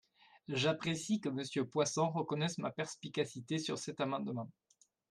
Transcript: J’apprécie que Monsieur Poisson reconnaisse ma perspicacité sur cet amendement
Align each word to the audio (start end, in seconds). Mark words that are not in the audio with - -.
J’apprécie 0.47 1.19
que 1.21 1.29
Monsieur 1.29 1.63
Poisson 1.67 2.09
reconnaisse 2.09 2.57
ma 2.57 2.71
perspicacité 2.71 3.59
sur 3.59 3.77
cet 3.77 4.01
amendement 4.01 4.49